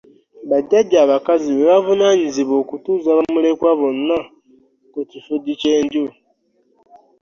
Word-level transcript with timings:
Bajajja 0.49 0.97
abakazi 1.05 1.47
be 1.57 1.63
bavunaanyizibwa 1.71 2.55
okutuuza 2.63 3.17
bamulekwa 3.17 3.69
bonna 3.79 4.17
ku 4.91 4.99
kifugi 5.11 5.51
ky’enju. 5.61 6.05